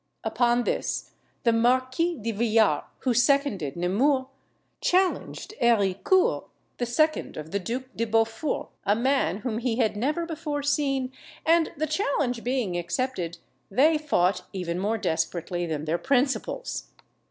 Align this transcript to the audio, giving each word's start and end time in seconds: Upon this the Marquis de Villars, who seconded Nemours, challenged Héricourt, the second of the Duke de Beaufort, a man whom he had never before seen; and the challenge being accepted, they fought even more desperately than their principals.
Upon 0.23 0.63
this 0.63 1.11
the 1.43 1.53
Marquis 1.53 2.17
de 2.19 2.31
Villars, 2.31 2.85
who 3.01 3.13
seconded 3.13 3.75
Nemours, 3.75 4.25
challenged 4.81 5.53
Héricourt, 5.61 6.45
the 6.79 6.87
second 6.87 7.37
of 7.37 7.51
the 7.51 7.59
Duke 7.59 7.95
de 7.95 8.05
Beaufort, 8.05 8.69
a 8.83 8.95
man 8.95 9.41
whom 9.41 9.59
he 9.59 9.75
had 9.75 9.95
never 9.95 10.25
before 10.25 10.63
seen; 10.63 11.11
and 11.45 11.71
the 11.77 11.85
challenge 11.85 12.43
being 12.43 12.75
accepted, 12.75 13.37
they 13.69 13.99
fought 13.99 14.41
even 14.53 14.79
more 14.79 14.97
desperately 14.97 15.67
than 15.67 15.85
their 15.85 15.99
principals. 15.99 16.87